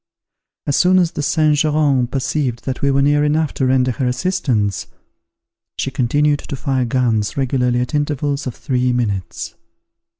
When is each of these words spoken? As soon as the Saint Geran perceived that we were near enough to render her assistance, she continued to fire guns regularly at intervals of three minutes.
As 0.65 0.75
soon 0.75 0.97
as 0.97 1.11
the 1.11 1.21
Saint 1.21 1.57
Geran 1.57 2.07
perceived 2.07 2.63
that 2.65 2.81
we 2.81 2.89
were 2.89 3.03
near 3.03 3.23
enough 3.23 3.53
to 3.53 3.67
render 3.67 3.91
her 3.91 4.07
assistance, 4.07 4.87
she 5.77 5.91
continued 5.91 6.39
to 6.39 6.55
fire 6.55 6.85
guns 6.85 7.37
regularly 7.37 7.81
at 7.81 7.93
intervals 7.93 8.47
of 8.47 8.55
three 8.55 8.93
minutes. 8.93 9.53